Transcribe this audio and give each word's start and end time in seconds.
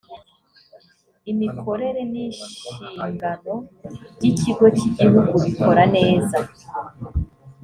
imikorere 1.31 2.01
n 2.11 2.13
‘inshingano 2.25 3.53
by’ 4.15 4.23
ikigo 4.31 4.65
cy’ 4.77 4.83
igihugu 4.89 5.33
bikora 5.43 5.83
neza. 5.95 6.37